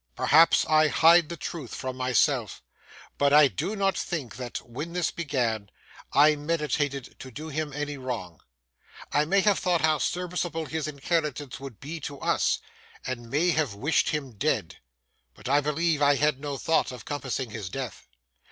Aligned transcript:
Perhaps 0.15 0.65
I 0.65 0.87
hide 0.87 1.29
the 1.29 1.37
truth 1.37 1.75
from 1.75 1.95
myself, 1.95 2.63
but 3.19 3.31
I 3.31 3.47
do 3.47 3.75
not 3.75 3.95
think 3.95 4.35
that, 4.37 4.57
when 4.67 4.93
this 4.93 5.11
began, 5.11 5.69
I 6.11 6.35
meditated 6.35 7.17
to 7.19 7.29
do 7.29 7.49
him 7.49 7.71
any 7.71 7.99
wrong. 7.99 8.41
I 9.11 9.25
may 9.25 9.41
have 9.41 9.59
thought 9.59 9.81
how 9.81 9.99
serviceable 9.99 10.65
his 10.65 10.87
inheritance 10.87 11.59
would 11.59 11.79
be 11.79 11.99
to 11.99 12.19
us, 12.19 12.57
and 13.05 13.29
may 13.29 13.51
have 13.51 13.75
wished 13.75 14.09
him 14.09 14.31
dead; 14.31 14.77
but 15.35 15.47
I 15.47 15.61
believe 15.61 16.01
I 16.01 16.15
had 16.15 16.39
no 16.39 16.57
thought 16.57 16.91
of 16.91 17.05
compassing 17.05 17.51
his 17.51 17.69
death. 17.69 18.07